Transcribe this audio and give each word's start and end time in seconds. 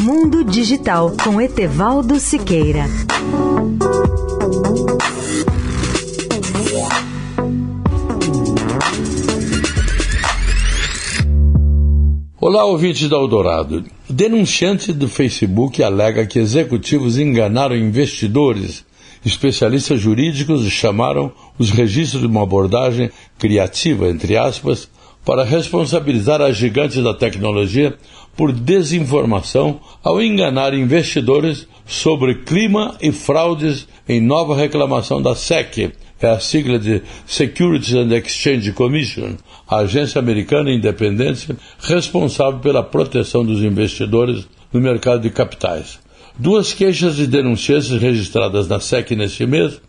Mundo 0.00 0.44
Digital 0.44 1.12
com 1.24 1.40
Etevaldo 1.40 2.20
Siqueira. 2.20 2.84
Olá, 12.40 12.64
ouvintes 12.64 13.08
da 13.08 13.16
Eldorado. 13.16 13.84
Denunciante 14.08 14.92
do 14.92 15.08
Facebook 15.08 15.82
alega 15.82 16.24
que 16.24 16.38
executivos 16.38 17.18
enganaram 17.18 17.74
investidores. 17.74 18.84
Especialistas 19.26 20.00
jurídicos 20.00 20.64
chamaram 20.70 21.32
os 21.58 21.70
registros 21.70 22.22
de 22.22 22.28
uma 22.28 22.44
abordagem 22.44 23.10
criativa, 23.36 24.08
entre 24.08 24.36
aspas, 24.36 24.88
para 25.24 25.44
responsabilizar 25.44 26.40
a 26.40 26.52
gigante 26.52 27.02
da 27.02 27.14
tecnologia 27.14 27.96
por 28.36 28.52
desinformação 28.52 29.80
ao 30.02 30.22
enganar 30.22 30.72
investidores 30.72 31.66
sobre 31.86 32.36
clima 32.36 32.96
e 33.00 33.10
fraudes 33.10 33.88
em 34.08 34.20
nova 34.20 34.56
reclamação 34.56 35.20
da 35.20 35.34
SEC, 35.34 35.92
é 36.20 36.28
a 36.28 36.40
sigla 36.40 36.78
de 36.78 37.02
Securities 37.26 37.94
and 37.94 38.16
Exchange 38.16 38.72
Commission, 38.72 39.36
a 39.68 39.78
agência 39.78 40.18
americana 40.18 40.72
independente 40.72 41.54
responsável 41.78 42.58
pela 42.60 42.82
proteção 42.82 43.44
dos 43.44 43.62
investidores 43.62 44.46
no 44.72 44.80
mercado 44.80 45.22
de 45.22 45.30
capitais. 45.30 45.98
Duas 46.36 46.72
queixas 46.72 47.16
de 47.16 47.26
denunciantes 47.26 47.90
registradas 47.90 48.68
na 48.68 48.80
SEC 48.80 49.10
neste 49.16 49.46
mês 49.46 49.80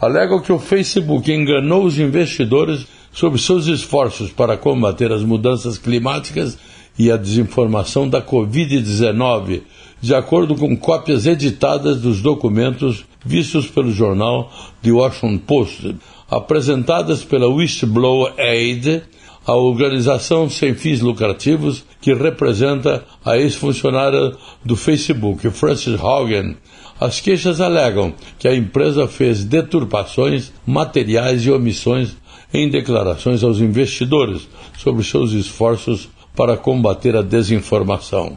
alegam 0.00 0.40
que 0.40 0.52
o 0.52 0.58
Facebook 0.58 1.30
enganou 1.32 1.84
os 1.84 1.98
investidores 1.98 2.86
sobre 3.12 3.40
seus 3.40 3.66
esforços 3.66 4.30
para 4.30 4.56
combater 4.56 5.10
as 5.12 5.22
mudanças 5.22 5.76
climáticas 5.76 6.56
e 6.98 7.10
a 7.10 7.16
desinformação 7.16 8.08
da 8.08 8.22
Covid-19, 8.22 9.62
de 10.00 10.14
acordo 10.14 10.54
com 10.54 10.76
cópias 10.76 11.26
editadas 11.26 12.00
dos 12.00 12.20
documentos 12.20 13.04
vistos 13.24 13.66
pelo 13.68 13.92
jornal 13.92 14.52
The 14.82 14.92
Washington 14.92 15.38
Post, 15.38 15.96
apresentadas 16.30 17.24
pela 17.24 17.48
Whistleblower 17.48 18.34
Aid, 18.38 19.02
a 19.48 19.56
organização 19.56 20.50
sem 20.50 20.74
fins 20.74 21.00
lucrativos 21.00 21.82
que 22.02 22.12
representa 22.12 23.02
a 23.24 23.38
ex-funcionária 23.38 24.34
do 24.62 24.76
Facebook, 24.76 25.48
Frances 25.48 25.98
Haugen. 25.98 26.54
As 27.00 27.18
queixas 27.18 27.58
alegam 27.58 28.12
que 28.38 28.46
a 28.46 28.54
empresa 28.54 29.08
fez 29.08 29.44
deturpações 29.44 30.52
materiais 30.66 31.46
e 31.46 31.50
omissões 31.50 32.14
em 32.52 32.68
declarações 32.68 33.42
aos 33.42 33.58
investidores 33.58 34.46
sobre 34.76 35.02
seus 35.02 35.32
esforços 35.32 36.10
para 36.36 36.58
combater 36.58 37.16
a 37.16 37.22
desinformação. 37.22 38.36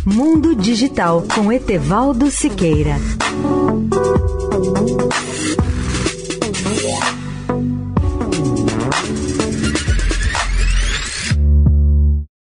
Mundo 0.05 0.53
Digital 0.55 1.23
com 1.33 1.49
Etevaldo 1.51 2.29
Siqueira. 2.29 2.97